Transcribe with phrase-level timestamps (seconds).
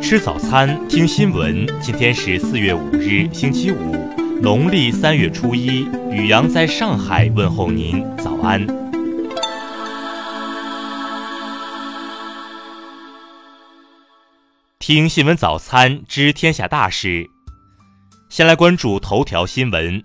[0.00, 1.66] 吃早餐，听新闻。
[1.80, 3.96] 今天是四月五日，星期五，
[4.40, 5.88] 农历三月初一。
[6.12, 8.64] 雨阳在上海问候您，早安。
[14.78, 17.26] 听新闻早餐，知天下大事。
[18.28, 20.02] 先来关注头条新闻。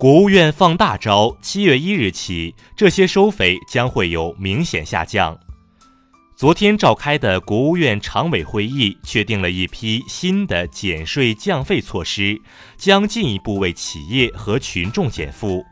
[0.00, 5.38] 国务院放大招，七月一日起，这些收费将会有明显下降。
[6.34, 12.40] 昨天召开的国务院常委会议确定了一批新的减税降费措施，
[12.78, 15.62] 将进一步为企业和群众减负。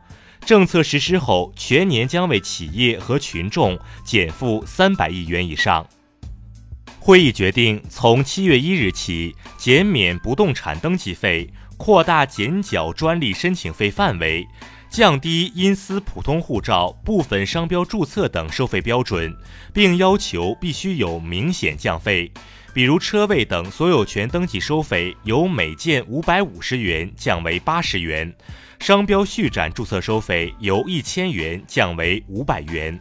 [0.45, 5.83] 政策实施后，全年将为企业和群众减负三百亿元以上。
[6.99, 14.45] 会议决定，从七月一日起，减免不动产登记费，扩大减缴专利申请费范围。
[14.91, 19.35] 降低因私普通护照、部分商标注册等收费标准，
[19.71, 22.31] 并要求必须有明显降费，
[22.73, 28.35] 比如车位等所有权登记收费由每件五百五十元降为八十元，
[28.79, 32.97] 商标续展注册收费由一千元降为五百元。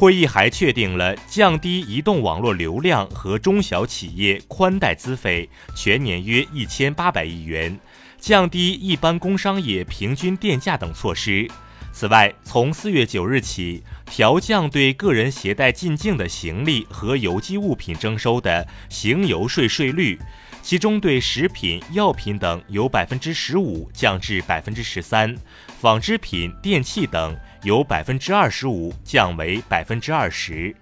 [0.00, 7.78] 会议还确定了降低移动网络流量和中小企业宽带资费，全年约一千八百亿元。
[8.18, 11.46] 降低一般工商业平均电价等措施。
[11.92, 20.18] 此外，从四月九日起，调降对个人携带进境的行李和邮寄物品征收的行邮税税率，
[20.62, 25.34] 其中对食品、药品等由百分之十五降至百分之十三，
[25.80, 30.74] 纺织品、电器等由百分之二十五降为百分之二十。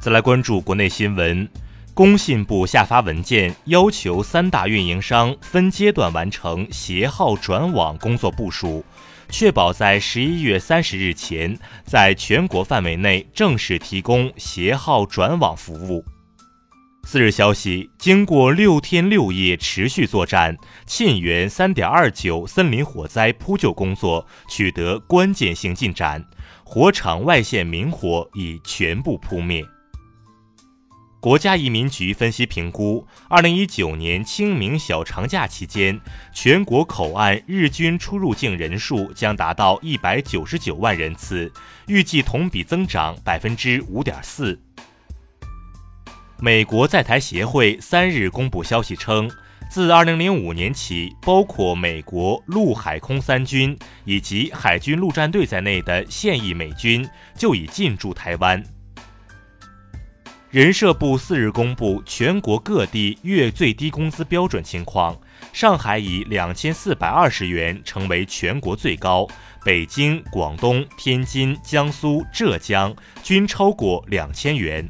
[0.00, 1.48] 再来关注国内新闻。
[1.94, 8.84] 工信部下发文件，要求三大运营商分阶段完成携号转网工作部署，
[9.28, 16.04] 确保在十一月三十日前，在全国范围内正式提供携号转网服务。
[17.10, 20.54] 四日消息，经过六天六夜持续作战，
[20.84, 26.22] 沁源三点二九森林火灾扑救工作取得关键性进展，
[26.62, 29.64] 火场外线明火已全部扑灭。
[31.18, 35.98] 国家移民局分析评估，二零一九年清明小长假期间，
[36.34, 41.50] 全国口岸日均出入境人数将达到一百九十九万人次，
[41.86, 44.60] 预计同比增长百分之五点四。
[46.40, 49.28] 美国在台协会三日公布消息称，
[49.68, 57.04] 自二零零五年起，包括美国陆海空三军以及海军陆战队在内的现役美军
[57.36, 58.62] 就已进驻台湾。
[60.50, 65.18] 人社部四日公布全国各地月最低工资标准情况，
[65.52, 69.26] 上海以两千四百二十元成为全国最高，
[69.64, 72.94] 北京、广东、天津、江苏、浙江
[73.24, 74.88] 均超过两千元。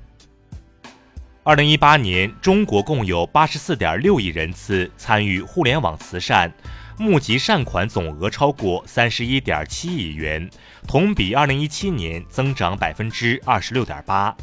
[1.49, 6.53] 二零一八年，中国共有八十四点六亿人次参与互联网慈善，
[6.99, 10.47] 募集善款总额超过三十一点七亿元，
[10.87, 14.37] 同比二零一七年增长百分之二十六点八。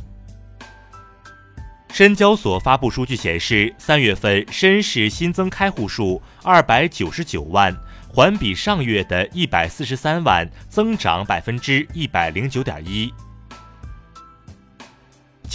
[1.94, 7.72] 深交所发布数据显示，三月份深市新增开户数二百九十九万，
[8.10, 13.14] 环比上月的一百四十三万增长百分之一百零九点一。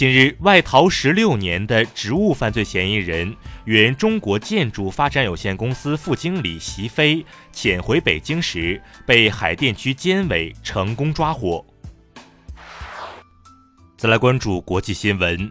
[0.01, 3.35] 近日，外逃十六年的职务犯罪嫌疑人、
[3.65, 11.63] 原中国建筑发展有限公司副经理席飞潜回北京时，被海淀区监委成功抓获。
[13.95, 15.47] 再来关注国际新闻。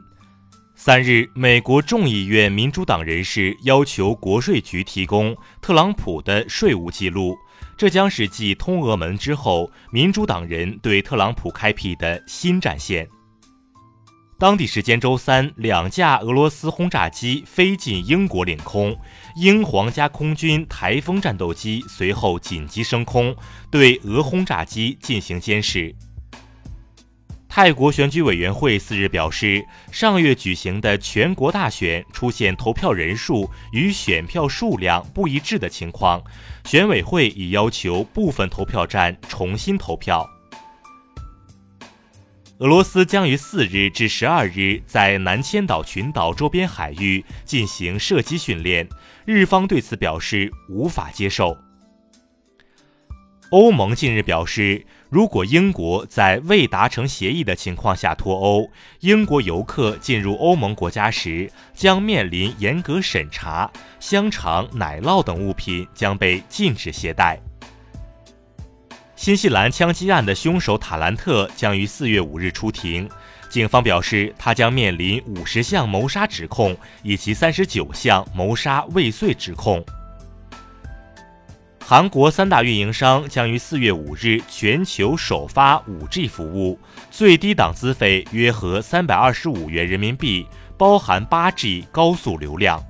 [0.75, 7.37] 三日，美国众议院民主党人士要求国税局提供特朗普的税务记录，
[7.77, 13.09] 这将是继通俄门之后，民主党人对特朗普开辟的新战线。
[14.41, 18.97] 当地时间周三，两架俄罗斯轰炸机飞进英国领空，
[19.37, 23.37] 英皇家空军台风战斗机随后紧急升空，
[23.71, 25.95] 对俄轰炸机进行监视。
[27.51, 29.63] 泰国选举委员会四日表示，
[29.93, 36.19] 上月举行的全国大选出现投票人数与选票数量不一致的情况，
[36.65, 40.27] 选委会已要求部分投票站重新投票。
[42.61, 48.87] 俄罗斯将于四日至十二日在南千岛群岛周边海域进行射击训练，
[49.25, 51.57] 日方对此表示无法接受。
[53.51, 58.71] 欧盟近日表示，如果英国在未达成协议的情况下脱欧，
[59.01, 67.41] 英国游客进入欧盟国家时将面临严格审查，香肠、奶酪等物品将被禁止携带。
[69.21, 73.07] 新西兰枪击案的凶手塔兰特将于四月五日出庭。
[73.51, 79.85] 警方表示，他将面临五十项谋杀指控以及三十九项谋杀未遂指控。
[81.85, 86.79] 韩国三大运营商将于四月五日全球首发五 G 服务，
[87.11, 90.47] 最低档资费约合三百二十五元人民币，
[90.79, 92.83] 包含八 G 高速流量。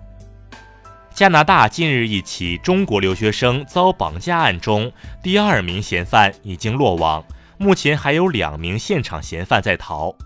[1.20, 4.90] 加拿大近日一起中国留学生遭绑架案中，
[5.22, 7.22] 第二名嫌犯已经落网，
[7.58, 10.16] 目前还有两名现场嫌犯在逃。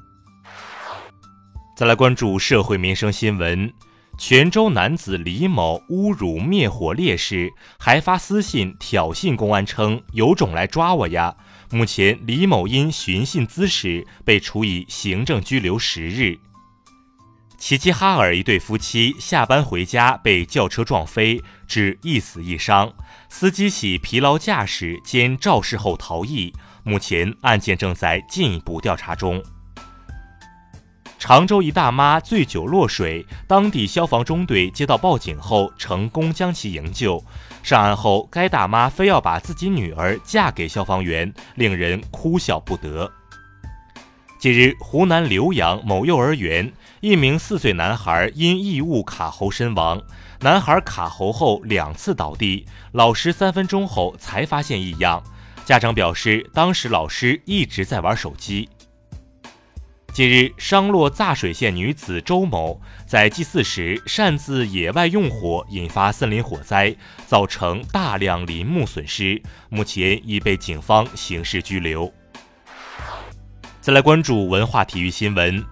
[1.76, 3.72] 再来关注社会民生新闻。
[4.16, 11.34] 泉州男子李某侮辱灭火烈士，还发私信挑衅公安，称有种来抓我呀！
[11.72, 16.38] 目前李某因寻衅滋事被处以行政拘留十日。
[17.64, 22.92] 齐齐哈尔一对夫妻下班回家被轿车撞飞，致一死一伤，
[23.30, 26.52] 司机系疲劳驾驶兼肇事后逃逸，
[26.82, 29.42] 目前案件正在进一步调查中。
[31.18, 37.24] 常州一大妈醉酒落水，当地消防中队接到报警后，成功将其营救。
[37.62, 43.10] 上岸后，该大妈非要把自己女儿嫁给消防员，令人哭笑不得。
[44.44, 46.70] 近日，湖南浏阳某幼儿园，
[47.00, 50.02] 一名四岁男孩因异物卡喉身亡。
[50.40, 55.24] 男孩卡喉后两次倒地，老师三分钟后才发现异样。
[55.64, 58.68] 家长表示，当时老师一直在玩手机。
[60.12, 66.94] 近日，商洛柞水县女子周某在祭祀时擅自野外用火，引发森林火灾，
[67.26, 69.40] 造成大量林木损失，
[69.70, 72.12] 目前已被警方刑事拘留。
[73.84, 75.62] 再来关注文化体育新闻。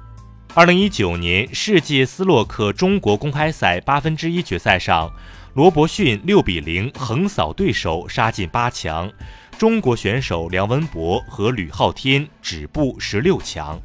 [0.52, 5.10] 二零一九年世界斯洛克中国公开赛八分之一决赛上，
[5.54, 9.10] 罗伯逊六比零横扫对手，杀进八强。
[9.56, 13.80] 中国选手梁文博和吕昊天止步十六强。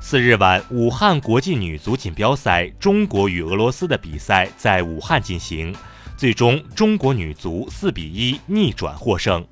[0.00, 5.76] 四日晚，武汉国际女足锦标赛，中国与俄罗斯的比赛在武汉进行，
[6.16, 9.46] 最终中国女足四比一逆转获胜。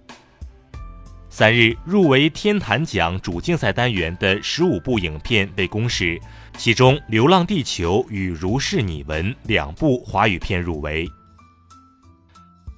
[1.33, 6.21] 三日，入围天坛奖主竞赛单元的十五部影片被公示，
[6.59, 11.09] 其中《流浪地球》与《如是你闻》两部华语片入围。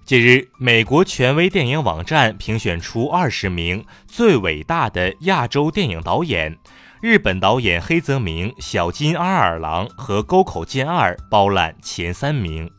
[0.04, 6.58] 近日，美国权威电影网站评选出二十名最伟大的亚洲电影导演。
[7.00, 12.70] 日本导演黑泽明、小津安二郎和沟口健二包揽前三名。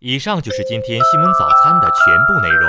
[0.00, 2.68] 以上就是今天新闻早餐的全部内容，